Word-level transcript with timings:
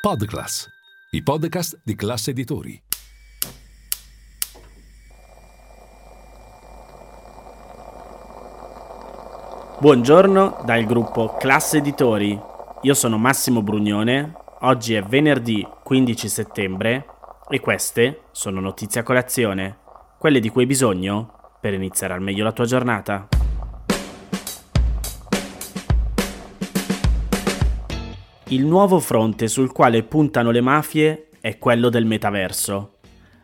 Podclass, 0.00 0.66
i 1.10 1.22
podcast 1.22 1.78
di 1.84 1.94
classe 1.94 2.30
editori. 2.30 2.82
Buongiorno 9.78 10.62
dal 10.64 10.86
gruppo 10.86 11.36
Classe 11.36 11.76
Editori. 11.76 12.40
Io 12.80 12.94
sono 12.94 13.18
Massimo 13.18 13.60
Brugnone. 13.60 14.32
Oggi 14.60 14.94
è 14.94 15.02
venerdì 15.02 15.68
15 15.84 16.28
settembre 16.30 17.04
e 17.50 17.60
queste 17.60 18.22
sono 18.30 18.58
notizie 18.60 19.02
a 19.02 19.04
colazione, 19.04 19.80
quelle 20.18 20.40
di 20.40 20.48
cui 20.48 20.62
hai 20.62 20.66
bisogno 20.66 21.58
per 21.60 21.74
iniziare 21.74 22.14
al 22.14 22.22
meglio 22.22 22.44
la 22.44 22.52
tua 22.52 22.64
giornata. 22.64 23.28
Il 28.52 28.66
nuovo 28.66 28.98
fronte 28.98 29.46
sul 29.46 29.70
quale 29.70 30.02
puntano 30.02 30.50
le 30.50 30.60
mafie 30.60 31.28
è 31.40 31.56
quello 31.56 31.88
del 31.88 32.04
metaverso. 32.04 32.94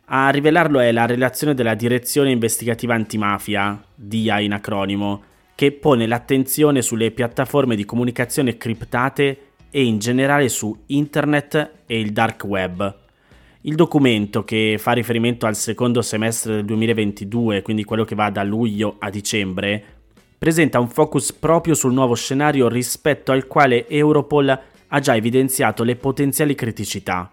A 0.07 0.29
rivelarlo 0.31 0.81
è 0.81 0.91
la 0.91 1.07
relazione 1.07 1.55
della 1.55 1.77
Direzione 1.77 2.33
Investigativa 2.33 2.95
Antimafia, 2.95 3.81
DIA 3.95 4.41
in 4.41 4.53
acronimo, 4.53 5.23
che 5.55 5.71
pone 5.71 6.09
l'attenzione 6.09 6.83
sulle 6.83 7.13
piattaforme 7.13 7.77
di 7.77 7.85
comunicazione 7.85 8.57
criptate 8.57 9.39
e 9.71 9.85
in 9.85 10.01
generale 10.01 10.49
su 10.49 10.77
internet 10.87 11.71
e 11.87 12.01
il 12.01 12.11
dark 12.11 12.43
web. 12.43 12.97
Il 13.61 13.77
documento, 13.77 14.43
che 14.43 14.75
fa 14.77 14.91
riferimento 14.91 15.47
al 15.47 15.55
secondo 15.55 16.03
semestre 16.03 16.57
del 16.57 16.65
2022, 16.65 17.63
quindi 17.63 17.85
quello 17.85 18.03
che 18.03 18.17
va 18.17 18.29
da 18.31 18.43
luglio 18.43 18.97
a 18.99 19.09
dicembre, 19.09 19.85
presenta 20.37 20.81
un 20.81 20.89
focus 20.89 21.33
proprio 21.33 21.75
sul 21.75 21.93
nuovo 21.93 22.15
scenario 22.15 22.67
rispetto 22.67 23.31
al 23.31 23.47
quale 23.47 23.89
Europol 23.89 24.75
ha 24.89 25.01
già 25.01 25.15
evidenziato 25.17 25.83
le 25.83 25.97
potenziali 25.97 26.55
criticità. 26.55 27.31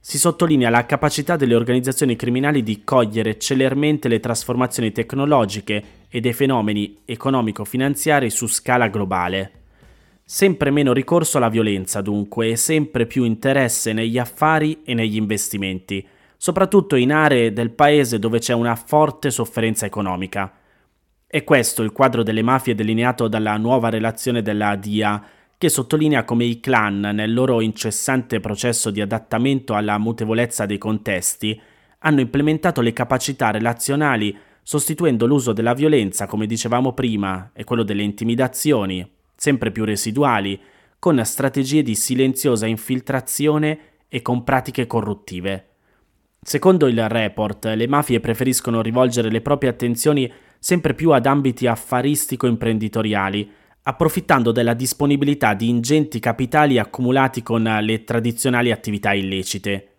Si 0.00 0.18
sottolinea 0.18 0.70
la 0.70 0.86
capacità 0.86 1.34
delle 1.36 1.56
organizzazioni 1.56 2.14
criminali 2.14 2.62
di 2.62 2.84
cogliere 2.84 3.38
celermente 3.38 4.06
le 4.06 4.20
trasformazioni 4.20 4.92
tecnologiche 4.92 5.82
e 6.08 6.20
dei 6.20 6.32
fenomeni 6.32 6.98
economico-finanziari 7.04 8.30
su 8.30 8.46
scala 8.46 8.86
globale. 8.86 9.50
Sempre 10.24 10.70
meno 10.70 10.92
ricorso 10.92 11.38
alla 11.38 11.48
violenza 11.48 12.02
dunque 12.02 12.48
e 12.50 12.56
sempre 12.56 13.06
più 13.06 13.24
interesse 13.24 13.92
negli 13.92 14.18
affari 14.18 14.82
e 14.84 14.94
negli 14.94 15.16
investimenti, 15.16 16.06
soprattutto 16.36 16.96
in 16.96 17.12
aree 17.12 17.52
del 17.52 17.70
paese 17.70 18.18
dove 18.18 18.38
c'è 18.38 18.52
una 18.52 18.76
forte 18.76 19.30
sofferenza 19.30 19.86
economica. 19.86 20.52
È 21.26 21.42
questo 21.42 21.82
il 21.82 21.90
quadro 21.90 22.22
delle 22.22 22.42
mafie 22.42 22.76
delineato 22.76 23.26
dalla 23.26 23.56
nuova 23.56 23.88
relazione 23.88 24.42
della 24.42 24.76
DIA 24.76 25.22
che 25.58 25.68
sottolinea 25.68 26.24
come 26.24 26.44
i 26.44 26.60
clan, 26.60 27.00
nel 27.00 27.32
loro 27.32 27.60
incessante 27.60 28.40
processo 28.40 28.90
di 28.90 29.00
adattamento 29.00 29.74
alla 29.74 29.98
mutevolezza 29.98 30.66
dei 30.66 30.78
contesti, 30.78 31.58
hanno 32.00 32.20
implementato 32.20 32.80
le 32.80 32.92
capacità 32.92 33.50
relazionali 33.50 34.36
sostituendo 34.62 35.26
l'uso 35.26 35.52
della 35.52 35.74
violenza, 35.74 36.26
come 36.26 36.46
dicevamo 36.46 36.92
prima, 36.92 37.50
e 37.54 37.64
quello 37.64 37.84
delle 37.84 38.02
intimidazioni, 38.02 39.08
sempre 39.34 39.70
più 39.70 39.84
residuali, 39.84 40.60
con 40.98 41.24
strategie 41.24 41.82
di 41.82 41.94
silenziosa 41.94 42.66
infiltrazione 42.66 43.78
e 44.08 44.22
con 44.22 44.44
pratiche 44.44 44.86
corruttive. 44.86 45.68
Secondo 46.40 46.86
il 46.86 47.08
report, 47.08 47.66
le 47.66 47.86
mafie 47.88 48.20
preferiscono 48.20 48.82
rivolgere 48.82 49.30
le 49.30 49.40
proprie 49.40 49.70
attenzioni 49.70 50.30
sempre 50.58 50.94
più 50.94 51.10
ad 51.12 51.26
ambiti 51.26 51.66
affaristico-imprenditoriali, 51.66 53.50
approfittando 53.88 54.50
della 54.50 54.74
disponibilità 54.74 55.54
di 55.54 55.68
ingenti 55.68 56.18
capitali 56.18 56.78
accumulati 56.78 57.42
con 57.42 57.62
le 57.62 58.02
tradizionali 58.02 58.72
attività 58.72 59.12
illecite. 59.12 59.90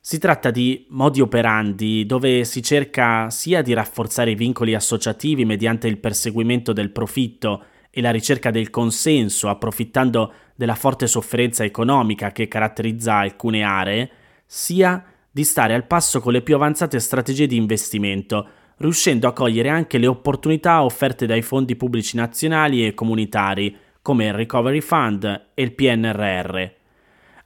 Si 0.00 0.18
tratta 0.18 0.52
di 0.52 0.86
modi 0.90 1.20
operandi 1.20 2.06
dove 2.06 2.44
si 2.44 2.62
cerca 2.62 3.30
sia 3.30 3.60
di 3.62 3.72
rafforzare 3.72 4.30
i 4.30 4.36
vincoli 4.36 4.74
associativi 4.74 5.44
mediante 5.44 5.88
il 5.88 5.98
perseguimento 5.98 6.72
del 6.72 6.90
profitto 6.90 7.64
e 7.90 8.00
la 8.00 8.12
ricerca 8.12 8.52
del 8.52 8.70
consenso, 8.70 9.48
approfittando 9.48 10.32
della 10.54 10.76
forte 10.76 11.08
sofferenza 11.08 11.64
economica 11.64 12.30
che 12.30 12.46
caratterizza 12.46 13.16
alcune 13.16 13.62
aree, 13.62 14.10
sia 14.46 15.04
di 15.28 15.42
stare 15.42 15.74
al 15.74 15.86
passo 15.86 16.20
con 16.20 16.32
le 16.32 16.42
più 16.42 16.54
avanzate 16.54 17.00
strategie 17.00 17.48
di 17.48 17.56
investimento, 17.56 18.48
riuscendo 18.78 19.28
a 19.28 19.32
cogliere 19.32 19.68
anche 19.68 19.98
le 19.98 20.06
opportunità 20.06 20.82
offerte 20.82 21.26
dai 21.26 21.42
fondi 21.42 21.76
pubblici 21.76 22.16
nazionali 22.16 22.86
e 22.86 22.94
comunitari, 22.94 23.76
come 24.02 24.26
il 24.26 24.34
Recovery 24.34 24.80
Fund 24.80 25.24
e 25.54 25.62
il 25.62 25.72
PNRR. 25.72 26.70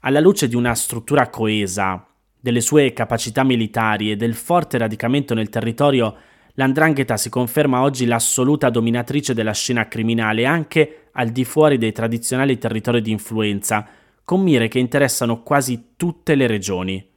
Alla 0.01 0.21
luce 0.21 0.49
di 0.49 0.57
una 0.57 0.75
struttura 0.75 1.29
coesa, 1.29 2.07
delle 2.39 2.61
sue 2.61 2.93
capacità 2.93 3.43
militari 3.43 4.11
e 4.11 4.17
del 4.17 4.35
forte 4.35 4.79
radicamento 4.79 5.35
nel 5.35 5.49
territorio, 5.49 6.17
l'Andrangheta 6.55 7.17
si 7.17 7.29
conferma 7.29 7.83
oggi 7.83 8.07
l'assoluta 8.07 8.71
dominatrice 8.71 9.35
della 9.35 9.53
scena 9.53 9.89
criminale 9.89 10.47
anche 10.47 11.09
al 11.13 11.31
di 11.31 11.45
fuori 11.45 11.77
dei 11.77 11.93
tradizionali 11.93 12.57
territori 12.57 13.03
di 13.03 13.11
influenza, 13.11 13.87
con 14.25 14.41
mire 14.43 14.69
che 14.69 14.79
interessano 14.79 15.43
quasi 15.43 15.93
tutte 15.97 16.35
le 16.35 16.47
regioni. 16.47 17.15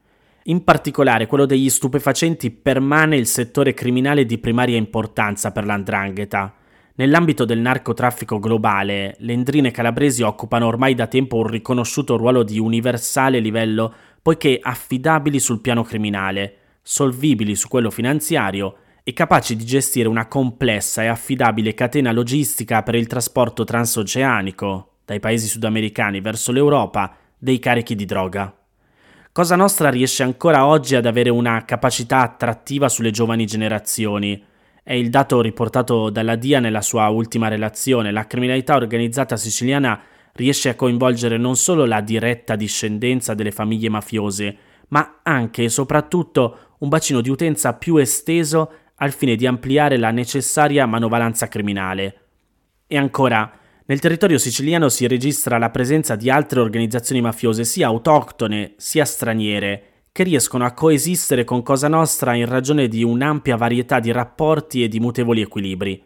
In 0.49 0.63
particolare 0.63 1.27
quello 1.27 1.45
degli 1.45 1.69
stupefacenti 1.69 2.49
permane 2.49 3.15
il 3.15 3.27
settore 3.27 3.75
criminale 3.75 4.25
di 4.25 4.39
primaria 4.39 4.77
importanza 4.77 5.51
per 5.51 5.63
l'andrangheta. 5.63 6.55
Nell'ambito 6.95 7.45
del 7.45 7.59
narcotraffico 7.59 8.39
globale, 8.39 9.15
le 9.19 9.33
endrine 9.33 9.69
calabresi 9.69 10.23
occupano 10.23 10.65
ormai 10.65 10.95
da 10.95 11.05
tempo 11.05 11.37
un 11.37 11.45
riconosciuto 11.45 12.17
ruolo 12.17 12.41
di 12.41 12.57
universale 12.57 13.37
livello 13.37 13.93
poiché 14.23 14.59
affidabili 14.59 15.39
sul 15.39 15.61
piano 15.61 15.83
criminale, 15.83 16.55
solvibili 16.81 17.53
su 17.53 17.67
quello 17.67 17.91
finanziario 17.91 18.77
e 19.03 19.13
capaci 19.13 19.55
di 19.55 19.65
gestire 19.65 20.07
una 20.07 20.25
complessa 20.25 21.03
e 21.03 21.07
affidabile 21.07 21.75
catena 21.75 22.11
logistica 22.11 22.81
per 22.81 22.95
il 22.95 23.05
trasporto 23.05 23.63
transoceanico, 23.63 24.93
dai 25.05 25.19
paesi 25.19 25.47
sudamericani 25.47 26.21
verso 26.21 26.51
l'Europa, 26.51 27.15
dei 27.37 27.59
carichi 27.59 27.93
di 27.93 28.05
droga. 28.05 28.58
Cosa 29.31 29.55
Nostra 29.55 29.89
riesce 29.89 30.23
ancora 30.23 30.65
oggi 30.65 30.95
ad 30.95 31.05
avere 31.05 31.29
una 31.29 31.63
capacità 31.63 32.21
attrattiva 32.21 32.89
sulle 32.89 33.11
giovani 33.11 33.45
generazioni. 33.45 34.43
È 34.83 34.93
il 34.93 35.11
dato 35.11 35.39
riportato 35.39 36.09
dalla 36.09 36.35
DIA 36.35 36.59
nella 36.59 36.81
sua 36.81 37.07
ultima 37.09 37.47
relazione. 37.47 38.11
La 38.11 38.25
criminalità 38.25 38.75
organizzata 38.75 39.37
siciliana 39.37 40.01
riesce 40.33 40.69
a 40.69 40.75
coinvolgere 40.75 41.37
non 41.37 41.55
solo 41.55 41.85
la 41.85 42.01
diretta 42.01 42.55
discendenza 42.55 43.35
delle 43.35 43.51
famiglie 43.51 43.87
mafiose, 43.87 44.57
ma 44.87 45.19
anche 45.21 45.65
e 45.65 45.69
soprattutto 45.69 46.75
un 46.79 46.89
bacino 46.89 47.21
di 47.21 47.29
utenza 47.29 47.73
più 47.73 47.97
esteso 47.97 48.71
al 48.95 49.11
fine 49.11 49.35
di 49.35 49.45
ampliare 49.45 49.97
la 49.97 50.09
necessaria 50.09 50.87
manovalanza 50.87 51.47
criminale. 51.47 52.21
E 52.87 52.97
ancora, 52.97 53.58
nel 53.89 53.99
territorio 53.99 54.37
siciliano 54.37 54.87
si 54.87 55.07
registra 55.07 55.57
la 55.57 55.71
presenza 55.71 56.15
di 56.15 56.29
altre 56.29 56.59
organizzazioni 56.59 57.21
mafiose 57.21 57.63
sia 57.63 57.87
autoctone 57.87 58.73
sia 58.77 59.03
straniere, 59.03 59.83
che 60.11 60.21
riescono 60.21 60.63
a 60.63 60.73
coesistere 60.73 61.43
con 61.43 61.63
Cosa 61.63 61.87
Nostra 61.87 62.35
in 62.35 62.45
ragione 62.45 62.87
di 62.87 63.03
un'ampia 63.03 63.55
varietà 63.55 63.99
di 63.99 64.11
rapporti 64.11 64.83
e 64.83 64.87
di 64.87 64.99
mutevoli 64.99 65.41
equilibri. 65.41 66.03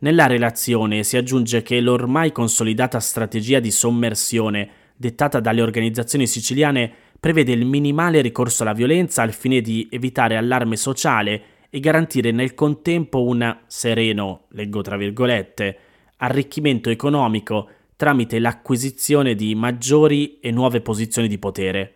Nella 0.00 0.26
relazione 0.26 1.04
si 1.04 1.16
aggiunge 1.16 1.62
che 1.62 1.80
l'ormai 1.80 2.32
consolidata 2.32 2.98
strategia 2.98 3.60
di 3.60 3.70
sommersione 3.70 4.68
dettata 4.96 5.38
dalle 5.38 5.62
organizzazioni 5.62 6.26
siciliane 6.26 6.90
prevede 7.20 7.52
il 7.52 7.64
minimale 7.64 8.22
ricorso 8.22 8.64
alla 8.64 8.72
violenza 8.72 9.22
al 9.22 9.32
fine 9.32 9.60
di 9.60 9.86
evitare 9.88 10.36
allarme 10.36 10.76
sociale 10.76 11.42
e 11.70 11.78
garantire 11.78 12.32
nel 12.32 12.54
contempo 12.54 13.22
un 13.22 13.56
sereno, 13.68 14.46
leggo 14.48 14.80
tra 14.80 14.96
virgolette, 14.96 15.78
arricchimento 16.20 16.90
economico 16.90 17.68
tramite 17.96 18.38
l'acquisizione 18.38 19.34
di 19.34 19.54
maggiori 19.54 20.38
e 20.40 20.50
nuove 20.50 20.80
posizioni 20.80 21.28
di 21.28 21.38
potere. 21.38 21.94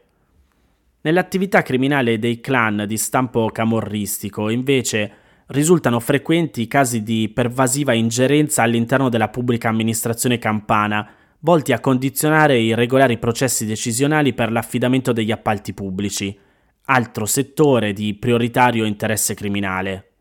Nell'attività 1.00 1.62
criminale 1.62 2.18
dei 2.18 2.40
clan 2.40 2.84
di 2.86 2.96
stampo 2.96 3.50
camorristico, 3.50 4.50
invece, 4.50 5.12
risultano 5.46 6.00
frequenti 6.00 6.66
casi 6.66 7.02
di 7.02 7.30
pervasiva 7.32 7.92
ingerenza 7.92 8.62
all'interno 8.62 9.08
della 9.08 9.28
pubblica 9.28 9.68
amministrazione 9.68 10.38
campana, 10.38 11.06
volti 11.40 11.72
a 11.72 11.80
condizionare 11.80 12.58
i 12.58 12.74
regolari 12.74 13.18
processi 13.18 13.66
decisionali 13.66 14.32
per 14.32 14.50
l'affidamento 14.50 15.12
degli 15.12 15.30
appalti 15.30 15.74
pubblici, 15.74 16.38
altro 16.86 17.26
settore 17.26 17.92
di 17.92 18.14
prioritario 18.14 18.86
interesse 18.86 19.34
criminale. 19.34 20.13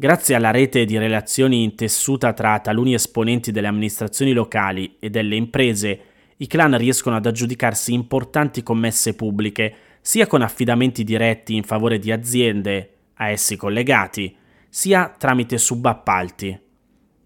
Grazie 0.00 0.36
alla 0.36 0.52
rete 0.52 0.84
di 0.84 0.96
relazioni 0.96 1.64
intessuta 1.64 2.32
tra 2.32 2.60
taluni 2.60 2.94
esponenti 2.94 3.50
delle 3.50 3.66
amministrazioni 3.66 4.32
locali 4.32 4.94
e 5.00 5.10
delle 5.10 5.34
imprese, 5.34 6.00
i 6.36 6.46
clan 6.46 6.78
riescono 6.78 7.16
ad 7.16 7.26
aggiudicarsi 7.26 7.92
importanti 7.92 8.62
commesse 8.62 9.16
pubbliche, 9.16 9.74
sia 10.00 10.28
con 10.28 10.42
affidamenti 10.42 11.02
diretti 11.02 11.56
in 11.56 11.64
favore 11.64 11.98
di 11.98 12.12
aziende 12.12 12.92
a 13.14 13.30
essi 13.30 13.56
collegati, 13.56 14.36
sia 14.68 15.12
tramite 15.18 15.58
subappalti. 15.58 16.56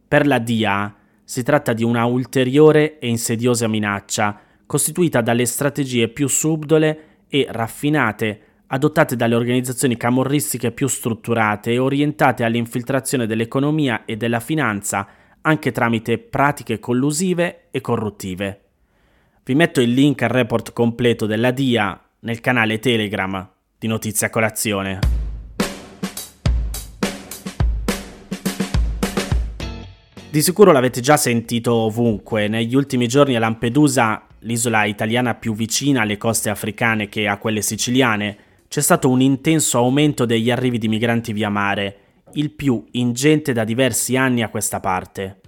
Per 0.09 0.27
la 0.27 0.39
DIA 0.39 0.97
si 1.25 1.43
tratta 1.43 1.75
di 1.75 1.85
una 1.85 2.07
ulteriore 2.07 2.99
e 3.01 3.07
insidiosa 3.07 3.69
minaccia, 3.69 4.41
costituita 4.65 5.21
dalle 5.21 5.45
strategie 5.45 6.09
più 6.09 6.27
subdole 6.27 7.19
e 7.29 7.47
raffinate 7.51 8.41
adottate 8.75 9.17
dalle 9.17 9.35
organizzazioni 9.35 9.99
camorristiche 9.99 10.73
più 10.73 10.87
strutturate 10.87 11.73
e 11.73 11.79
orientate 11.79 12.43
all'infiltrazione 12.43 13.27
dell'economia 13.27 14.07
e 14.07 14.17
della 14.17 14.41
finanza 14.41 15.07
anche 15.43 15.73
tramite 15.73 16.19
pratiche 16.19 16.79
collusive 16.79 17.67
e 17.71 17.81
corruttive. 17.83 18.61
Vi 19.45 19.55
metto 19.55 19.83
il 19.83 19.93
link 19.93 20.23
al 20.23 20.31
report 20.31 20.73
completo 20.73 21.27
della 21.27 21.51
DIA 21.51 22.01
nel 22.21 22.41
canale 22.41 22.79
Telegram 22.79 23.47
di 23.79 23.89
Notizia 23.89 24.31
Colazione. 24.31 25.01
Di 30.31 30.41
sicuro 30.41 30.73
l'avete 30.73 31.03
già 31.03 31.19
sentito 31.19 31.75
ovunque, 31.75 32.49
negli 32.49 32.75
ultimi 32.75 33.07
giorni 33.07 33.37
a 33.37 33.39
Lampedusa, 33.39 34.27
l'isola 34.39 34.85
italiana 34.85 35.35
più 35.35 35.55
vicina 35.55 36.01
alle 36.01 36.17
coste 36.17 36.49
africane 36.49 37.11
che 37.11 37.29
a 37.29 37.37
quelle 37.37 37.61
siciliane, 37.61 38.51
c'è 38.73 38.81
stato 38.81 39.11
un 39.11 39.21
intenso 39.21 39.77
aumento 39.77 40.25
degli 40.25 40.51
arrivi 40.51 40.79
di 40.79 40.89
migranti 40.89 41.35
via 41.35 41.51
mare, 41.51 41.97
il 42.33 42.53
più 42.53 42.83
ingente 42.93 43.53
da 43.53 43.65
diversi 43.65 44.17
anni 44.17 44.43
a 44.43 44.49
questa 44.49 44.81
parte. 44.81 45.43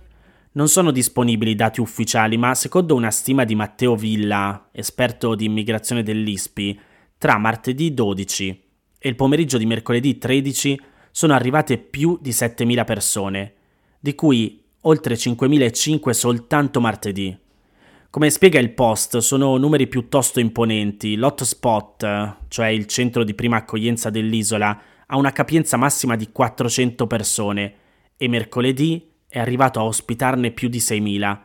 Non 0.53 0.69
sono 0.69 0.91
disponibili 0.91 1.55
dati 1.55 1.81
ufficiali, 1.81 2.37
ma 2.37 2.55
secondo 2.55 2.95
una 2.95 3.11
stima 3.11 3.45
di 3.45 3.55
Matteo 3.55 3.97
Villa, 3.97 4.69
esperto 4.73 5.35
di 5.35 5.47
immigrazione 5.47 6.03
dell'ISPI, 6.03 6.79
tra 7.17 7.39
martedì 7.39 7.95
12 7.95 8.63
e 8.99 9.09
il 9.09 9.17
pomeriggio 9.17 9.57
di 9.57 9.65
mercoledì 9.65 10.19
13 10.19 10.79
sono 11.11 11.33
arrivate 11.33 11.79
più 11.79 12.19
di 12.21 12.29
7.000 12.29 12.85
persone, 12.85 13.55
di 14.01 14.15
cui 14.15 14.63
oltre 14.83 15.15
5.500 15.15 16.11
soltanto 16.11 16.79
martedì. 16.79 17.35
Come 18.15 18.31
spiega 18.31 18.61
il 18.61 18.71
post, 18.71 19.19
sono 19.19 19.57
numeri 19.57 19.89
piuttosto 19.89 20.39
imponenti. 20.39 21.17
L'hotspot, 21.17 22.37
cioè 22.47 22.69
il 22.69 22.87
centro 22.87 23.25
di 23.25 23.35
prima 23.35 23.57
accoglienza 23.57 24.09
dell'isola, 24.09 24.81
ha 25.05 25.17
una 25.17 25.33
capienza 25.33 25.77
massima 25.77 26.15
di 26.15 26.31
400 26.31 27.09
persone 27.09 27.75
e 28.17 28.29
mercoledì 28.29 29.11
è 29.27 29.41
arrivato 29.41 29.81
a 29.81 29.85
ospitarne 29.85 30.53
più 30.53 30.69
di 30.69 30.79
6.000, 30.79 31.39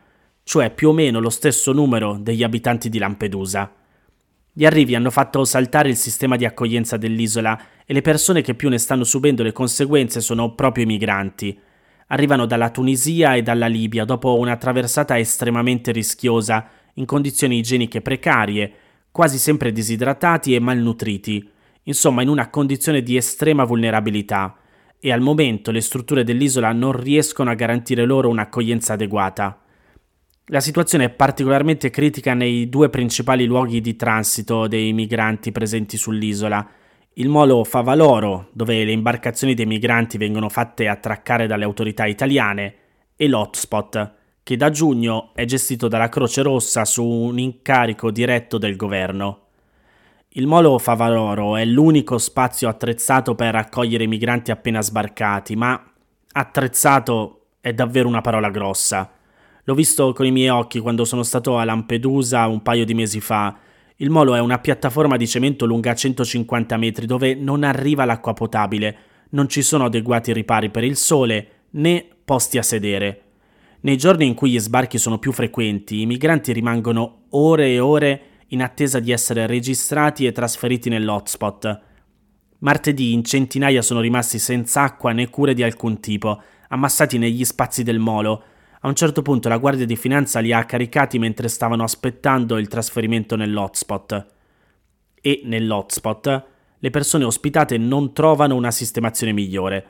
cioè 0.44 0.72
più 0.72 0.90
o 0.90 0.92
meno 0.92 1.18
lo 1.18 1.30
stesso 1.30 1.72
numero 1.72 2.16
degli 2.20 2.44
abitanti 2.44 2.88
di 2.88 2.98
Lampedusa. 2.98 3.74
Gli 4.52 4.64
arrivi 4.64 4.94
hanno 4.94 5.10
fatto 5.10 5.44
saltare 5.44 5.88
il 5.88 5.96
sistema 5.96 6.36
di 6.36 6.44
accoglienza 6.44 6.96
dell'isola 6.96 7.60
e 7.84 7.92
le 7.92 8.00
persone 8.00 8.42
che 8.42 8.54
più 8.54 8.68
ne 8.68 8.78
stanno 8.78 9.02
subendo 9.02 9.42
le 9.42 9.50
conseguenze 9.50 10.20
sono 10.20 10.54
proprio 10.54 10.84
i 10.84 10.86
migranti 10.86 11.58
arrivano 12.12 12.46
dalla 12.46 12.70
Tunisia 12.70 13.34
e 13.34 13.42
dalla 13.42 13.66
Libia 13.66 14.04
dopo 14.04 14.38
una 14.38 14.56
traversata 14.56 15.18
estremamente 15.18 15.92
rischiosa, 15.92 16.68
in 16.94 17.04
condizioni 17.06 17.58
igieniche 17.58 18.00
precarie, 18.00 18.72
quasi 19.10 19.38
sempre 19.38 19.72
disidratati 19.72 20.54
e 20.54 20.60
malnutriti, 20.60 21.48
insomma 21.84 22.22
in 22.22 22.28
una 22.28 22.50
condizione 22.50 23.02
di 23.02 23.16
estrema 23.16 23.64
vulnerabilità, 23.64 24.56
e 24.98 25.12
al 25.12 25.20
momento 25.20 25.70
le 25.70 25.80
strutture 25.80 26.24
dell'isola 26.24 26.72
non 26.72 26.92
riescono 26.92 27.50
a 27.50 27.54
garantire 27.54 28.04
loro 28.04 28.28
un'accoglienza 28.28 28.94
adeguata. 28.94 29.62
La 30.46 30.60
situazione 30.60 31.04
è 31.04 31.10
particolarmente 31.10 31.90
critica 31.90 32.34
nei 32.34 32.68
due 32.68 32.90
principali 32.90 33.46
luoghi 33.46 33.80
di 33.80 33.94
transito 33.94 34.66
dei 34.66 34.92
migranti 34.92 35.52
presenti 35.52 35.96
sull'isola, 35.96 36.68
il 37.14 37.28
molo 37.28 37.64
Favaloro, 37.64 38.48
dove 38.52 38.84
le 38.84 38.92
imbarcazioni 38.92 39.54
dei 39.54 39.66
migranti 39.66 40.16
vengono 40.16 40.48
fatte 40.48 40.86
attraccare 40.86 41.46
dalle 41.46 41.64
autorità 41.64 42.06
italiane, 42.06 42.74
e 43.16 43.28
l'hotspot, 43.28 44.14
che 44.42 44.56
da 44.56 44.70
giugno 44.70 45.30
è 45.34 45.44
gestito 45.44 45.88
dalla 45.88 46.08
Croce 46.08 46.42
Rossa 46.42 46.84
su 46.84 47.04
un 47.04 47.38
incarico 47.38 48.10
diretto 48.10 48.58
del 48.58 48.76
governo. 48.76 49.46
Il 50.30 50.46
molo 50.46 50.78
Favaloro 50.78 51.56
è 51.56 51.64
l'unico 51.64 52.16
spazio 52.16 52.68
attrezzato 52.68 53.34
per 53.34 53.56
accogliere 53.56 54.04
i 54.04 54.08
migranti 54.08 54.52
appena 54.52 54.80
sbarcati, 54.80 55.56
ma 55.56 55.92
attrezzato 56.32 57.46
è 57.60 57.74
davvero 57.74 58.08
una 58.08 58.20
parola 58.20 58.48
grossa. 58.50 59.10
L'ho 59.64 59.74
visto 59.74 60.12
con 60.12 60.26
i 60.26 60.30
miei 60.30 60.48
occhi 60.48 60.78
quando 60.78 61.04
sono 61.04 61.24
stato 61.24 61.58
a 61.58 61.64
Lampedusa 61.64 62.46
un 62.46 62.62
paio 62.62 62.84
di 62.84 62.94
mesi 62.94 63.20
fa 63.20 63.54
il 64.00 64.10
molo 64.10 64.34
è 64.34 64.40
una 64.40 64.58
piattaforma 64.58 65.16
di 65.16 65.28
cemento 65.28 65.66
lunga 65.66 65.94
150 65.94 66.76
metri 66.78 67.04
dove 67.04 67.34
non 67.34 67.64
arriva 67.64 68.06
l'acqua 68.06 68.32
potabile, 68.32 68.96
non 69.30 69.46
ci 69.48 69.60
sono 69.60 69.84
adeguati 69.84 70.32
ripari 70.32 70.70
per 70.70 70.84
il 70.84 70.96
sole 70.96 71.48
né 71.72 72.06
posti 72.24 72.56
a 72.56 72.62
sedere. 72.62 73.22
Nei 73.82 73.98
giorni 73.98 74.26
in 74.26 74.34
cui 74.34 74.52
gli 74.52 74.58
sbarchi 74.58 74.96
sono 74.96 75.18
più 75.18 75.32
frequenti, 75.32 76.00
i 76.00 76.06
migranti 76.06 76.52
rimangono 76.52 77.24
ore 77.30 77.68
e 77.68 77.78
ore 77.78 78.22
in 78.48 78.62
attesa 78.62 79.00
di 79.00 79.12
essere 79.12 79.46
registrati 79.46 80.24
e 80.24 80.32
trasferiti 80.32 80.88
nell'hotspot. 80.88 81.80
Martedì 82.60 83.12
in 83.12 83.22
centinaia 83.22 83.82
sono 83.82 84.00
rimasti 84.00 84.38
senza 84.38 84.82
acqua 84.82 85.12
né 85.12 85.28
cure 85.28 85.52
di 85.52 85.62
alcun 85.62 86.00
tipo, 86.00 86.42
ammassati 86.68 87.18
negli 87.18 87.44
spazi 87.44 87.82
del 87.82 87.98
molo, 87.98 88.42
a 88.82 88.88
un 88.88 88.94
certo 88.94 89.20
punto 89.20 89.48
la 89.48 89.58
Guardia 89.58 89.84
di 89.84 89.96
Finanza 89.96 90.40
li 90.40 90.52
ha 90.52 90.64
caricati 90.64 91.18
mentre 91.18 91.48
stavano 91.48 91.82
aspettando 91.82 92.56
il 92.56 92.68
trasferimento 92.68 93.36
nell'hotspot. 93.36 94.26
E 95.20 95.42
nell'hotspot 95.44 96.44
le 96.78 96.90
persone 96.90 97.24
ospitate 97.24 97.76
non 97.76 98.14
trovano 98.14 98.54
una 98.54 98.70
sistemazione 98.70 99.32
migliore. 99.32 99.86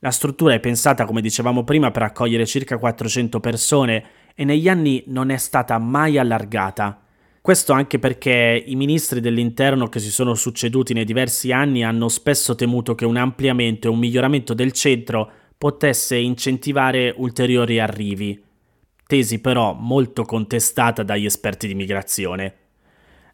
La 0.00 0.10
struttura 0.10 0.52
è 0.52 0.60
pensata, 0.60 1.06
come 1.06 1.22
dicevamo 1.22 1.64
prima, 1.64 1.90
per 1.90 2.02
accogliere 2.02 2.44
circa 2.44 2.76
400 2.76 3.40
persone 3.40 4.04
e 4.34 4.44
negli 4.44 4.68
anni 4.68 5.02
non 5.06 5.30
è 5.30 5.38
stata 5.38 5.78
mai 5.78 6.18
allargata. 6.18 7.00
Questo 7.40 7.72
anche 7.72 7.98
perché 7.98 8.62
i 8.66 8.74
ministri 8.74 9.20
dell'interno 9.20 9.88
che 9.88 10.00
si 10.00 10.10
sono 10.10 10.34
succeduti 10.34 10.92
nei 10.92 11.06
diversi 11.06 11.52
anni 11.52 11.82
hanno 11.82 12.08
spesso 12.08 12.54
temuto 12.54 12.94
che 12.94 13.06
un 13.06 13.16
ampliamento 13.16 13.86
e 13.86 13.90
un 13.90 13.98
miglioramento 13.98 14.52
del 14.52 14.72
centro 14.72 15.30
potesse 15.64 16.16
incentivare 16.16 17.14
ulteriori 17.16 17.80
arrivi, 17.80 18.38
tesi 19.06 19.40
però 19.40 19.72
molto 19.72 20.24
contestata 20.24 21.02
dagli 21.02 21.24
esperti 21.24 21.66
di 21.66 21.74
migrazione. 21.74 22.54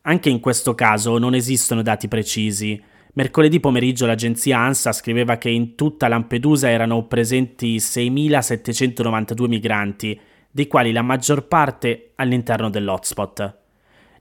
Anche 0.02 0.28
in 0.30 0.38
questo 0.38 0.76
caso 0.76 1.18
non 1.18 1.34
esistono 1.34 1.82
dati 1.82 2.06
precisi. 2.06 2.80
Mercoledì 3.14 3.58
pomeriggio 3.58 4.06
l'agenzia 4.06 4.60
ANSA 4.60 4.92
scriveva 4.92 5.38
che 5.38 5.50
in 5.50 5.74
tutta 5.74 6.06
Lampedusa 6.06 6.70
erano 6.70 7.04
presenti 7.08 7.78
6.792 7.78 9.48
migranti, 9.48 10.20
dei 10.52 10.68
quali 10.68 10.92
la 10.92 11.02
maggior 11.02 11.48
parte 11.48 12.12
all'interno 12.14 12.70
dell'hotspot. 12.70 13.59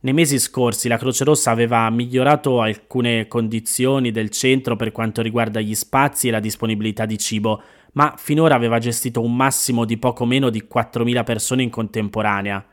Nei 0.02 0.14
mesi 0.14 0.40
scorsi 0.40 0.88
la 0.88 0.98
Croce 0.98 1.26
Rossa 1.26 1.52
aveva 1.52 1.90
migliorato 1.90 2.62
alcune 2.62 3.28
condizioni 3.28 4.12
del 4.12 4.30
centro 4.30 4.78
per 4.78 4.94
quanto 4.94 5.22
riguarda 5.22 5.60
gli 5.60 5.76
spazi 5.76 6.30
e 6.30 6.32
la 6.32 6.40
disponibilità 6.40 7.06
di 7.06 7.18
cibo, 7.18 7.62
ma 7.94 8.14
finora 8.16 8.56
aveva 8.56 8.80
gestito 8.80 9.22
un 9.22 9.36
massimo 9.36 9.84
di 9.84 9.98
poco 9.98 10.24
meno 10.24 10.50
di 10.50 10.66
4.000 10.74 11.24
persone 11.26 11.64
in 11.64 11.70
contemporanea, 11.70 12.66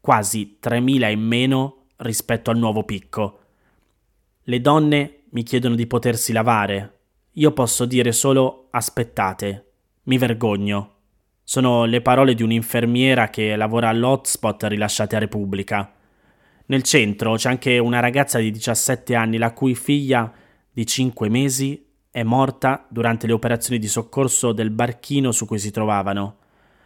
quasi 0.00 0.56
3.000 0.62 1.10
in 1.10 1.20
meno 1.20 1.84
rispetto 1.96 2.50
al 2.50 2.56
nuovo 2.56 2.84
picco. 2.84 3.40
Le 4.44 4.60
donne 4.62 5.24
mi 5.32 5.42
chiedono 5.42 5.74
di 5.74 5.86
potersi 5.86 6.32
lavare. 6.32 7.00
Io 7.32 7.52
posso 7.52 7.84
dire 7.84 8.10
solo 8.12 8.68
aspettate. 8.70 9.72
Mi 10.04 10.16
vergogno. 10.16 10.94
Sono 11.44 11.84
le 11.84 12.00
parole 12.00 12.32
di 12.32 12.42
un'infermiera 12.42 13.28
che 13.28 13.54
lavora 13.54 13.90
all'hotspot 13.90 14.62
rilasciate 14.64 15.16
a 15.16 15.18
Repubblica. 15.18 15.94
Nel 16.70 16.84
centro 16.84 17.34
c'è 17.34 17.48
anche 17.48 17.78
una 17.78 17.98
ragazza 17.98 18.38
di 18.38 18.52
17 18.52 19.16
anni 19.16 19.38
la 19.38 19.52
cui 19.52 19.74
figlia 19.74 20.32
di 20.70 20.86
5 20.86 21.28
mesi 21.28 21.84
è 22.12 22.22
morta 22.22 22.86
durante 22.88 23.26
le 23.26 23.32
operazioni 23.32 23.80
di 23.80 23.88
soccorso 23.88 24.52
del 24.52 24.70
barchino 24.70 25.32
su 25.32 25.46
cui 25.46 25.58
si 25.58 25.72
trovavano. 25.72 26.36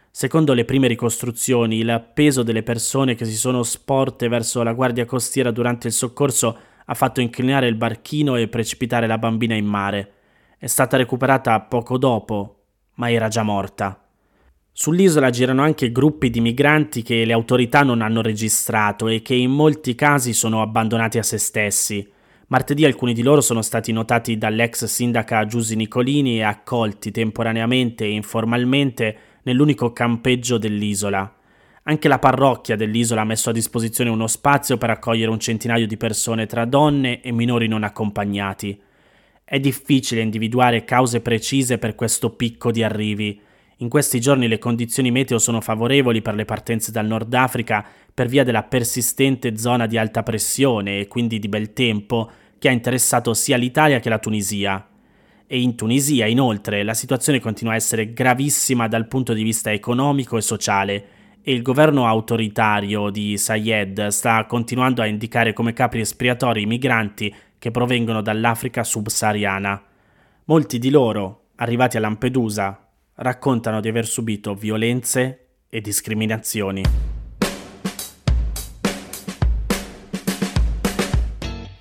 Secondo 0.09 0.53
le 0.53 0.65
prime 0.65 0.87
ricostruzioni, 0.87 1.77
il 1.77 2.09
peso 2.15 2.41
delle 2.41 2.63
persone 2.63 3.13
che 3.13 3.25
si 3.25 3.35
sono 3.35 3.61
sporte 3.61 4.27
verso 4.27 4.63
la 4.63 4.73
guardia 4.73 5.05
costiera 5.05 5.51
durante 5.51 5.85
il 5.85 5.93
soccorso 5.93 6.57
ha 6.83 6.93
fatto 6.95 7.21
inclinare 7.21 7.67
il 7.67 7.75
barchino 7.75 8.37
e 8.37 8.47
precipitare 8.47 9.05
la 9.05 9.19
bambina 9.19 9.53
in 9.53 9.67
mare. 9.67 10.13
È 10.57 10.65
stata 10.65 10.97
recuperata 10.97 11.61
poco 11.61 11.99
dopo, 11.99 12.63
ma 12.95 13.11
era 13.11 13.27
già 13.27 13.43
morta. 13.43 14.04
Sull'isola 14.77 15.29
girano 15.29 15.61
anche 15.61 15.89
gruppi 15.89 16.29
di 16.29 16.41
migranti 16.41 17.01
che 17.01 17.23
le 17.23 17.31
autorità 17.31 17.83
non 17.83 18.01
hanno 18.01 18.21
registrato 18.21 19.07
e 19.07 19.21
che 19.21 19.33
in 19.33 19.51
molti 19.51 19.95
casi 19.95 20.33
sono 20.33 20.61
abbandonati 20.61 21.17
a 21.17 21.23
se 21.23 21.37
stessi. 21.37 22.05
Martedì 22.47 22.83
alcuni 22.83 23.13
di 23.13 23.21
loro 23.21 23.39
sono 23.39 23.61
stati 23.61 23.93
notati 23.93 24.37
dall'ex 24.37 24.83
sindaca 24.83 25.45
Giusy 25.45 25.77
Nicolini 25.77 26.39
e 26.39 26.43
accolti 26.43 27.11
temporaneamente 27.11 28.03
e 28.03 28.09
informalmente 28.09 29.17
nell'unico 29.43 29.93
campeggio 29.93 30.57
dell'isola. 30.57 31.37
Anche 31.83 32.09
la 32.09 32.19
parrocchia 32.19 32.75
dell'isola 32.75 33.21
ha 33.21 33.25
messo 33.25 33.51
a 33.51 33.53
disposizione 33.53 34.09
uno 34.09 34.27
spazio 34.27 34.75
per 34.75 34.89
accogliere 34.89 35.31
un 35.31 35.39
centinaio 35.39 35.87
di 35.87 35.95
persone 35.95 36.47
tra 36.47 36.65
donne 36.65 37.21
e 37.21 37.31
minori 37.31 37.69
non 37.69 37.83
accompagnati. 37.83 38.77
È 39.41 39.57
difficile 39.57 40.19
individuare 40.19 40.83
cause 40.83 41.21
precise 41.21 41.77
per 41.77 41.95
questo 41.95 42.31
picco 42.31 42.71
di 42.71 42.83
arrivi. 42.83 43.41
In 43.79 43.89
questi 43.89 44.21
giorni 44.21 44.47
le 44.47 44.57
condizioni 44.57 45.11
meteo 45.11 45.37
sono 45.37 45.59
favorevoli 45.59 46.21
per 46.21 46.33
le 46.33 46.45
partenze 46.45 46.91
dal 46.91 47.05
Nord 47.05 47.33
Africa, 47.33 47.85
per 48.13 48.27
via 48.27 48.45
della 48.45 48.63
persistente 48.63 49.57
zona 49.57 49.85
di 49.85 49.97
alta 49.97 50.23
pressione 50.23 50.99
e 50.99 51.07
quindi 51.07 51.39
di 51.39 51.49
bel 51.49 51.73
tempo 51.73 52.31
che 52.57 52.69
ha 52.69 52.71
interessato 52.71 53.33
sia 53.33 53.57
l'Italia 53.57 53.99
che 53.99 54.07
la 54.07 54.19
Tunisia. 54.19 54.87
E 55.45 55.59
in 55.59 55.75
Tunisia, 55.75 56.25
inoltre, 56.25 56.83
la 56.83 56.93
situazione 56.93 57.41
continua 57.41 57.73
a 57.73 57.75
essere 57.75 58.13
gravissima 58.13 58.87
dal 58.87 59.07
punto 59.07 59.33
di 59.33 59.43
vista 59.43 59.73
economico 59.73 60.37
e 60.37 60.41
sociale 60.41 61.07
e 61.41 61.53
il 61.53 61.61
governo 61.61 62.07
autoritario 62.07 63.09
di 63.09 63.37
Sayed 63.37 64.07
sta 64.07 64.45
continuando 64.45 65.01
a 65.01 65.05
indicare 65.05 65.51
come 65.51 65.73
capri 65.73 65.99
espiatori 65.99 66.61
i 66.61 66.65
migranti 66.65 67.33
che 67.59 67.71
provengono 67.71 68.21
dall'Africa 68.21 68.85
subsahariana. 68.85 69.83
Molti 70.45 70.79
di 70.79 70.89
loro, 70.89 71.47
arrivati 71.55 71.97
a 71.97 71.99
Lampedusa, 71.99 72.84
raccontano 73.15 73.79
di 73.79 73.87
aver 73.87 74.05
subito 74.05 74.53
violenze 74.55 75.47
e 75.69 75.81
discriminazioni. 75.81 76.83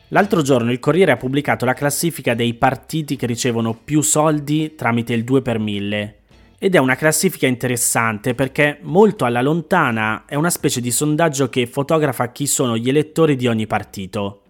L'altro 0.08 0.42
giorno 0.42 0.70
il 0.70 0.78
Corriere 0.78 1.10
ha 1.10 1.16
pubblicato 1.16 1.64
la 1.64 1.72
classifica 1.72 2.34
dei 2.34 2.54
partiti 2.54 3.16
che 3.16 3.26
ricevono 3.26 3.74
più 3.74 4.00
soldi 4.00 4.76
tramite 4.76 5.12
il 5.12 5.24
2 5.24 5.42
per 5.42 5.58
1000 5.58 6.18
ed 6.56 6.76
è 6.76 6.78
una 6.78 6.94
classifica 6.94 7.48
interessante 7.48 8.34
perché 8.34 8.78
molto 8.82 9.24
alla 9.24 9.42
lontana 9.42 10.24
è 10.26 10.36
una 10.36 10.50
specie 10.50 10.80
di 10.80 10.92
sondaggio 10.92 11.48
che 11.48 11.66
fotografa 11.66 12.30
chi 12.30 12.46
sono 12.46 12.76
gli 12.76 12.88
elettori 12.88 13.34
di 13.34 13.48
ogni 13.48 13.66
partito. 13.66 14.42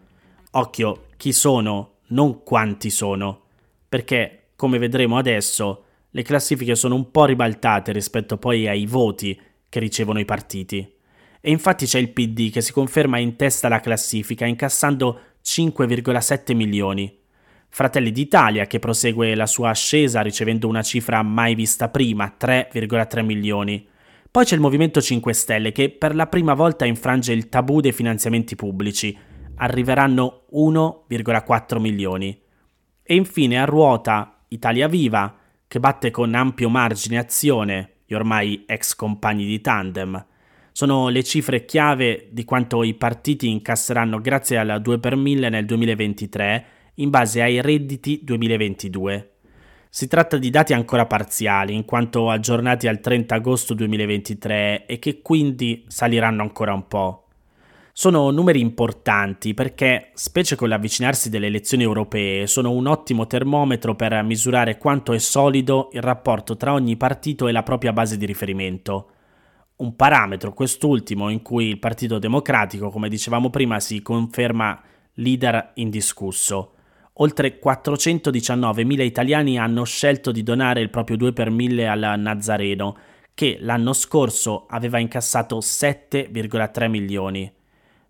Occhio, 0.50 1.06
chi 1.16 1.32
sono, 1.32 1.94
non 2.08 2.42
quanti 2.44 2.90
sono, 2.90 3.40
perché, 3.88 4.50
come 4.54 4.78
vedremo 4.78 5.16
adesso, 5.16 5.83
le 6.14 6.22
classifiche 6.22 6.76
sono 6.76 6.94
un 6.94 7.10
po' 7.10 7.24
ribaltate 7.24 7.90
rispetto 7.90 8.38
poi 8.38 8.68
ai 8.68 8.86
voti 8.86 9.38
che 9.68 9.80
ricevono 9.80 10.20
i 10.20 10.24
partiti. 10.24 10.78
E 11.40 11.50
infatti 11.50 11.86
c'è 11.86 11.98
il 11.98 12.10
PD 12.10 12.50
che 12.50 12.60
si 12.60 12.72
conferma 12.72 13.18
in 13.18 13.34
testa 13.36 13.66
alla 13.66 13.80
classifica 13.80 14.46
incassando 14.46 15.20
5,7 15.44 16.54
milioni 16.54 17.22
Fratelli 17.74 18.12
d'Italia 18.12 18.68
che 18.68 18.78
prosegue 18.78 19.34
la 19.34 19.46
sua 19.46 19.70
ascesa 19.70 20.20
ricevendo 20.20 20.68
una 20.68 20.82
cifra 20.82 21.20
mai 21.24 21.56
vista 21.56 21.88
prima, 21.88 22.36
3,3 22.40 23.24
milioni. 23.24 23.84
Poi 24.30 24.44
c'è 24.44 24.54
il 24.54 24.60
Movimento 24.60 25.02
5 25.02 25.32
Stelle 25.32 25.72
che 25.72 25.90
per 25.90 26.14
la 26.14 26.28
prima 26.28 26.54
volta 26.54 26.84
infrange 26.84 27.32
il 27.32 27.48
tabù 27.48 27.80
dei 27.80 27.90
finanziamenti 27.90 28.54
pubblici. 28.54 29.18
Arriveranno 29.56 30.44
1,4 30.52 31.80
milioni. 31.80 32.40
E 33.02 33.14
infine 33.16 33.60
a 33.60 33.64
ruota 33.64 34.44
Italia 34.50 34.86
Viva 34.86 35.36
che 35.74 35.80
batte 35.80 36.12
con 36.12 36.32
ampio 36.36 36.68
margine 36.68 37.18
azione 37.18 37.94
gli 38.06 38.14
ormai 38.14 38.62
ex 38.64 38.94
compagni 38.94 39.44
di 39.44 39.60
tandem. 39.60 40.24
Sono 40.70 41.08
le 41.08 41.24
cifre 41.24 41.64
chiave 41.64 42.28
di 42.30 42.44
quanto 42.44 42.84
i 42.84 42.94
partiti 42.94 43.50
incasseranno 43.50 44.20
grazie 44.20 44.56
al 44.56 44.80
2 44.80 45.00
per 45.00 45.16
1000 45.16 45.48
nel 45.48 45.64
2023 45.64 46.66
in 46.94 47.10
base 47.10 47.42
ai 47.42 47.60
redditi 47.60 48.20
2022. 48.22 49.32
Si 49.90 50.06
tratta 50.06 50.36
di 50.36 50.50
dati 50.50 50.74
ancora 50.74 51.06
parziali, 51.06 51.74
in 51.74 51.84
quanto 51.84 52.30
aggiornati 52.30 52.86
al 52.86 53.00
30 53.00 53.34
agosto 53.34 53.74
2023 53.74 54.86
e 54.86 55.00
che 55.00 55.22
quindi 55.22 55.84
saliranno 55.88 56.42
ancora 56.42 56.72
un 56.72 56.86
po'. 56.86 57.23
Sono 57.96 58.30
numeri 58.30 58.58
importanti 58.58 59.54
perché, 59.54 60.10
specie 60.14 60.56
con 60.56 60.68
l'avvicinarsi 60.68 61.30
delle 61.30 61.46
elezioni 61.46 61.84
europee, 61.84 62.48
sono 62.48 62.72
un 62.72 62.88
ottimo 62.88 63.28
termometro 63.28 63.94
per 63.94 64.20
misurare 64.24 64.78
quanto 64.78 65.12
è 65.12 65.18
solido 65.18 65.90
il 65.92 66.02
rapporto 66.02 66.56
tra 66.56 66.72
ogni 66.72 66.96
partito 66.96 67.46
e 67.46 67.52
la 67.52 67.62
propria 67.62 67.92
base 67.92 68.16
di 68.16 68.26
riferimento. 68.26 69.10
Un 69.76 69.94
parametro, 69.94 70.52
quest'ultimo, 70.52 71.28
in 71.28 71.40
cui 71.40 71.68
il 71.68 71.78
Partito 71.78 72.18
Democratico, 72.18 72.90
come 72.90 73.08
dicevamo 73.08 73.48
prima, 73.48 73.78
si 73.78 74.02
conferma 74.02 74.82
leader 75.14 75.70
indiscusso. 75.74 76.72
Oltre 77.18 77.60
419.000 77.62 79.02
italiani 79.02 79.56
hanno 79.56 79.84
scelto 79.84 80.32
di 80.32 80.42
donare 80.42 80.80
il 80.80 80.90
proprio 80.90 81.16
2 81.16 81.32
per 81.32 81.48
1000 81.48 81.86
al 81.86 82.14
Nazareno, 82.18 82.96
che 83.34 83.58
l'anno 83.60 83.92
scorso 83.92 84.66
aveva 84.68 84.98
incassato 84.98 85.58
7,3 85.58 86.88
milioni. 86.88 87.62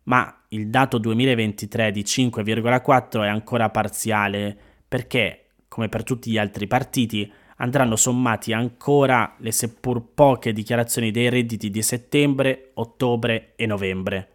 Ma 0.05 0.43
il 0.49 0.69
dato 0.69 0.99
2023 0.99 1.91
di 1.91 2.03
5,4 2.03 3.23
è 3.23 3.29
ancora 3.29 3.71
parziale 3.71 4.57
perché, 4.87 5.47
come 5.69 5.89
per 5.89 6.03
tutti 6.03 6.31
gli 6.31 6.39
altri 6.39 6.67
partiti, 6.67 7.31
andranno 7.57 7.97
sommati 7.97 8.53
ancora 8.53 9.35
le 9.39 9.53
seppur 9.53 10.03
poche 10.15 10.53
dichiarazioni 10.53 11.11
dei 11.11 11.29
redditi 11.29 11.71
di 11.71 11.83
settembre, 11.83 12.71
ottobre 12.75 13.53
e 13.57 13.67
novembre. 13.67 14.29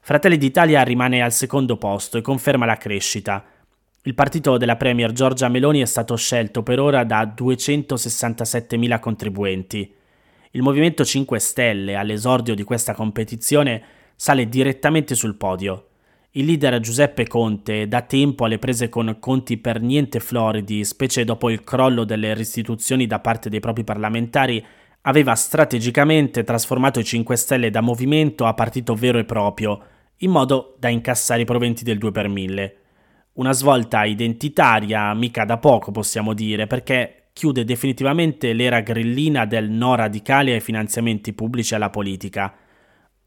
Fratelli 0.00 0.38
d'Italia 0.38 0.82
rimane 0.82 1.22
al 1.22 1.32
secondo 1.32 1.76
posto 1.76 2.18
e 2.18 2.22
conferma 2.22 2.64
la 2.64 2.76
crescita, 2.76 3.44
il 4.04 4.14
partito 4.14 4.56
della 4.56 4.76
Premier 4.76 5.12
Giorgia 5.12 5.48
Meloni 5.48 5.82
è 5.82 5.84
stato 5.84 6.16
scelto 6.16 6.62
per 6.62 6.80
ora 6.80 7.04
da 7.04 7.22
267.000 7.22 8.98
contribuenti. 8.98 9.94
Il 10.52 10.62
Movimento 10.62 11.04
5 11.04 11.38
Stelle, 11.38 11.96
all'esordio 11.96 12.54
di 12.54 12.62
questa 12.62 12.94
competizione, 12.94 13.82
sale 14.20 14.50
direttamente 14.50 15.14
sul 15.14 15.34
podio. 15.34 15.86
Il 16.32 16.44
leader 16.44 16.78
Giuseppe 16.80 17.26
Conte, 17.26 17.88
da 17.88 18.02
tempo 18.02 18.44
alle 18.44 18.58
prese 18.58 18.90
con 18.90 19.16
conti 19.18 19.56
per 19.56 19.80
niente 19.80 20.20
floridi, 20.20 20.84
specie 20.84 21.24
dopo 21.24 21.48
il 21.48 21.64
crollo 21.64 22.04
delle 22.04 22.34
restituzioni 22.34 23.06
da 23.06 23.18
parte 23.20 23.48
dei 23.48 23.60
propri 23.60 23.82
parlamentari, 23.82 24.62
aveva 25.00 25.34
strategicamente 25.34 26.44
trasformato 26.44 27.00
i 27.00 27.04
5 27.04 27.34
Stelle 27.34 27.70
da 27.70 27.80
movimento 27.80 28.44
a 28.44 28.52
partito 28.52 28.94
vero 28.94 29.16
e 29.16 29.24
proprio, 29.24 29.80
in 30.18 30.30
modo 30.32 30.76
da 30.78 30.90
incassare 30.90 31.40
i 31.40 31.46
proventi 31.46 31.82
del 31.82 31.96
2 31.96 32.10
per 32.12 32.28
1000. 32.28 32.76
Una 33.32 33.52
svolta 33.52 34.04
identitaria 34.04 35.14
mica 35.14 35.46
da 35.46 35.56
poco 35.56 35.92
possiamo 35.92 36.34
dire, 36.34 36.66
perché 36.66 37.30
chiude 37.32 37.64
definitivamente 37.64 38.52
l'era 38.52 38.80
grillina 38.80 39.46
del 39.46 39.70
no 39.70 39.94
radicale 39.94 40.52
ai 40.52 40.60
finanziamenti 40.60 41.32
pubblici 41.32 41.74
alla 41.74 41.88
politica. 41.88 42.54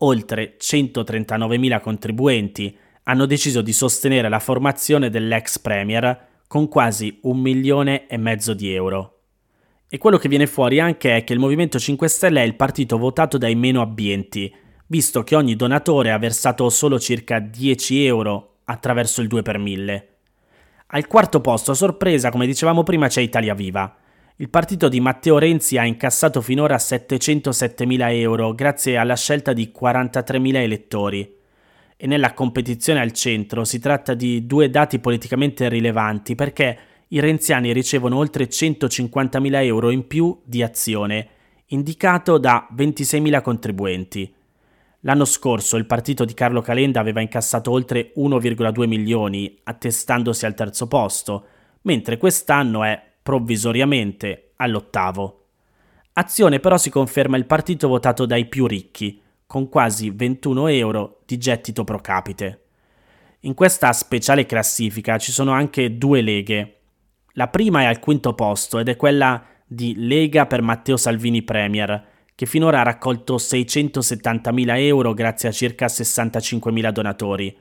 Oltre 0.04 0.58
139.000 0.60 1.80
contribuenti 1.80 2.76
hanno 3.04 3.26
deciso 3.26 3.62
di 3.62 3.72
sostenere 3.72 4.28
la 4.28 4.40
formazione 4.40 5.10
dell'ex 5.10 5.60
premier 5.60 6.28
con 6.46 6.68
quasi 6.68 7.20
un 7.24 7.40
milione 7.40 8.08
e 8.08 8.18
mezzo 8.18 8.54
di 8.54 8.74
euro. 8.74 9.20
E 9.88 9.98
quello 9.98 10.18
che 10.18 10.28
viene 10.28 10.46
fuori 10.46 10.82
anche 10.82 11.16
è 11.16 11.24
che 11.24 11.32
il 11.32 11.40
Movimento 11.40 11.80
5 11.80 12.08
Stelle 12.10 12.42
è 12.42 12.46
il 12.46 12.56
partito 12.56 12.98
votato 12.98 13.38
dai 13.38 13.56
meno 13.56 13.82
abbienti, 13.82 14.54
visto 14.88 15.24
che 15.24 15.36
ogni 15.36 15.56
donatore 15.56 16.12
ha 16.12 16.18
versato 16.18 16.70
solo 16.70 17.00
circa 17.00 17.40
10 17.40 18.06
euro 18.06 18.56
attraverso 18.66 19.22
il 19.22 19.30
2 19.30 19.42
per 19.42 19.58
1000. 19.58 20.08
Al 20.88 21.08
quarto 21.08 21.40
posto, 21.40 21.72
a 21.72 21.76
sorpresa, 21.76 22.30
come 22.30 22.46
dicevamo 22.46 22.84
prima, 22.84 23.08
c'è 23.08 23.22
Italia 23.22 23.54
Viva. 23.54 23.96
Il 24.38 24.50
partito 24.50 24.90
di 24.90 25.00
Matteo 25.00 25.38
Renzi 25.38 25.78
ha 25.78 25.86
incassato 25.86 26.42
finora 26.42 26.78
707.000 26.78 28.14
euro 28.14 28.56
grazie 28.56 28.98
alla 28.98 29.16
scelta 29.16 29.54
di 29.54 29.72
43.000 29.72 30.56
elettori. 30.56 31.38
E 31.96 32.08
nella 32.08 32.34
competizione 32.34 33.00
al 33.00 33.12
centro 33.12 33.64
si 33.64 33.78
tratta 33.78 34.16
di 34.16 34.48
due 34.48 34.72
dati 34.72 34.98
politicamente 34.98 35.70
rilevanti 35.70 36.34
perché 36.34 36.78
i 37.10 37.20
renziani 37.20 37.74
ricevono 37.74 38.18
oltre 38.18 38.46
150.000 38.46 39.64
euro 39.66 39.92
in 39.92 40.08
più 40.08 40.42
di 40.44 40.64
azione, 40.64 41.28
indicato 41.68 42.40
da 42.40 42.68
26.000 42.76 43.42
contribuenti. 43.44 44.34
L'anno 45.02 45.26
scorso 45.26 45.78
il 45.78 45.86
partito 45.86 46.26
di 46.26 46.34
Carlo 46.34 46.62
Calenda 46.62 47.00
aveva 47.00 47.22
incassato 47.22 47.70
oltre 47.70 48.12
1,2 48.18 48.88
milioni, 48.88 49.60
attestandosi 49.62 50.48
al 50.48 50.56
terzo 50.56 50.88
posto, 50.88 51.46
mentre 51.84 52.18
quest'anno 52.18 52.84
è 52.84 53.12
provvisoriamente 53.24 54.52
all'ottavo. 54.58 55.46
Azione 56.14 56.60
però 56.60 56.78
si 56.78 56.92
conferma 56.92 57.38
il 57.38 57.46
partito 57.46 57.88
votato 57.88 58.28
dai 58.28 58.46
più 58.46 58.68
ricchi, 58.68 59.20
con 59.48 59.70
quasi 59.70 60.12
21 60.12 60.68
euro 60.68 61.22
di 61.26 61.38
gettito 61.38 61.84
pro 61.84 62.00
capite. 62.00 62.60
In 63.42 63.56
questa 63.56 63.92
speciale 63.94 64.46
classifica 64.46 65.18
ci 65.18 65.32
sono 65.32 65.52
anche 65.52 65.98
due 65.98 66.22
leghe. 66.22 66.80
La 67.34 67.48
prima 67.48 67.82
è 67.82 67.86
al 67.86 68.00
quinto 68.00 68.34
posto 68.36 68.78
ed 68.78 68.90
è 68.90 68.96
quella 68.96 69.44
di 69.66 69.96
Lega 69.98 70.46
per 70.46 70.62
Matteo 70.62 70.98
Salvini 70.98 71.42
Premier, 71.42 72.12
che 72.36 72.46
finora 72.46 72.80
ha 72.80 72.84
raccolto 72.84 73.36
670.000 73.36 74.78
euro 74.78 75.14
grazie 75.14 75.50
a 75.50 75.52
circa 75.52 75.88
65.000 75.88 76.92
donatori. 76.92 77.58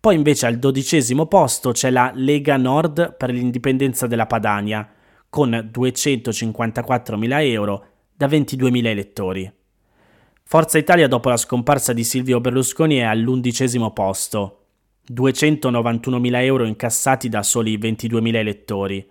Poi 0.00 0.14
invece 0.14 0.46
al 0.46 0.58
dodicesimo 0.58 1.26
posto 1.26 1.72
c'è 1.72 1.90
la 1.90 2.10
Lega 2.14 2.56
Nord 2.56 3.16
per 3.16 3.30
l'indipendenza 3.30 4.06
della 4.06 4.26
Padania, 4.26 4.90
con 5.30 5.70
254.000 5.72 7.42
euro 7.44 7.86
da 8.14 8.26
22.000 8.26 8.86
elettori. 8.86 9.50
Forza 10.42 10.76
Italia 10.76 11.08
dopo 11.08 11.28
la 11.28 11.36
scomparsa 11.36 11.92
di 11.92 12.04
Silvio 12.04 12.40
Berlusconi 12.40 12.96
è 12.96 13.04
all'undicesimo 13.04 13.92
posto, 13.92 14.66
291.000 15.10 16.42
euro 16.42 16.66
incassati 16.66 17.28
da 17.28 17.42
soli 17.42 17.78
22.000 17.78 18.34
elettori. 18.34 19.08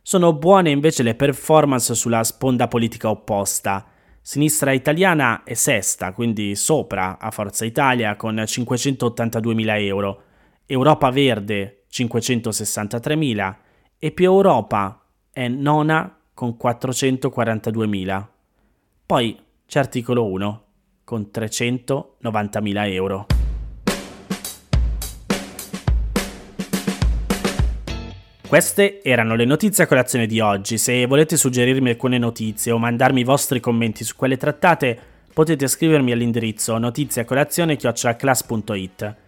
Sono 0.00 0.32
buone 0.32 0.70
invece 0.70 1.02
le 1.02 1.16
performance 1.16 1.94
sulla 1.94 2.24
sponda 2.24 2.68
politica 2.68 3.10
opposta, 3.10 3.84
Sinistra 4.28 4.72
Italiana 4.72 5.42
è 5.42 5.54
sesta, 5.54 6.12
quindi 6.12 6.54
sopra 6.54 7.18
a 7.18 7.30
Forza 7.30 7.64
Italia 7.64 8.14
con 8.14 8.34
582.000 8.36 9.80
euro, 9.80 10.22
Europa 10.66 11.10
Verde 11.10 11.84
563.000 11.90 13.56
e 13.98 14.10
più 14.10 14.24
Europa 14.26 14.97
è 15.38 15.46
nona 15.46 16.18
con 16.34 16.56
442.000. 16.60 18.26
Poi 19.06 19.38
c'è 19.68 19.78
articolo 19.78 20.26
1 20.26 20.62
con 21.04 21.30
390.000 21.32 22.92
euro. 22.92 23.26
Queste 28.48 29.00
erano 29.04 29.36
le 29.36 29.44
notizie 29.44 29.84
a 29.84 29.86
colazione 29.86 30.26
di 30.26 30.40
oggi. 30.40 30.76
Se 30.76 31.06
volete 31.06 31.36
suggerirmi 31.36 31.90
alcune 31.90 32.18
notizie 32.18 32.72
o 32.72 32.78
mandarmi 32.78 33.20
i 33.20 33.24
vostri 33.24 33.60
commenti 33.60 34.02
su 34.02 34.16
quelle 34.16 34.36
trattate, 34.36 34.98
potete 35.32 35.68
scrivermi 35.68 36.10
all'indirizzo 36.10 36.76
notiziacolazione.it. 36.78 39.27